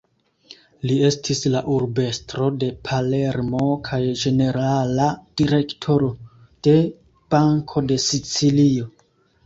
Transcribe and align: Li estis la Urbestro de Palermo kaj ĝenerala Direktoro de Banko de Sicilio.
Li 0.91 0.93
estis 1.09 1.41
la 1.55 1.61
Urbestro 1.73 2.47
de 2.63 2.71
Palermo 2.89 3.63
kaj 3.91 4.01
ĝenerala 4.25 5.13
Direktoro 5.45 6.11
de 6.69 6.77
Banko 7.37 7.89
de 7.93 8.05
Sicilio. 8.11 8.95